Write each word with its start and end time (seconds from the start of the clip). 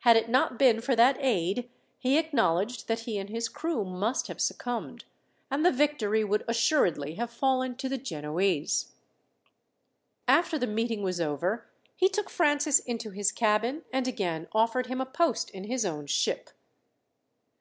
Had 0.00 0.16
it 0.16 0.28
not 0.28 0.58
been 0.58 0.80
for 0.80 0.96
that 0.96 1.16
aid, 1.20 1.70
he 2.00 2.18
acknowledged 2.18 2.88
that 2.88 3.00
he 3.02 3.18
and 3.18 3.30
his 3.30 3.48
crew 3.48 3.84
must 3.84 4.26
have 4.26 4.40
succumbed, 4.40 5.04
and 5.48 5.64
the 5.64 5.70
victory 5.70 6.24
would 6.24 6.44
assuredly 6.48 7.14
have 7.14 7.30
fallen 7.30 7.76
to 7.76 7.88
the 7.88 7.96
Genoese. 7.96 8.90
After 10.26 10.58
the 10.58 10.66
meeting 10.66 11.04
was 11.04 11.20
over 11.20 11.68
he 11.94 12.08
took 12.08 12.30
Francis 12.30 12.80
into 12.80 13.10
his 13.10 13.30
cabin, 13.30 13.82
and 13.92 14.08
again 14.08 14.48
offered 14.50 14.86
him 14.86 15.00
a 15.00 15.06
post 15.06 15.50
in 15.50 15.62
his 15.62 15.86
own 15.86 16.06
ship. 16.08 16.50